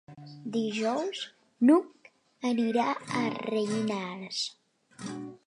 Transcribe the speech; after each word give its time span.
Dijous 0.53 1.19
n'Hug 1.69 2.09
anirà 2.53 2.87
a 3.21 3.23
Rellinars. 3.37 4.43